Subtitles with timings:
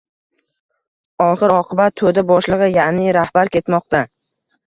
[1.25, 4.01] Oxir -oqibat, to'da boshlig'i, ya'ni rahbar ketmoqda